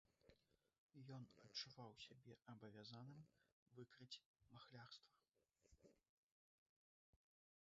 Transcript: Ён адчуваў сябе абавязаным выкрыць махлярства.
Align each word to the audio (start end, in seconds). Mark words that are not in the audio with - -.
Ён 1.17 1.23
адчуваў 1.47 1.91
сябе 2.05 2.33
абавязаным 2.55 3.21
выкрыць 3.77 4.21
махлярства. 4.57 5.23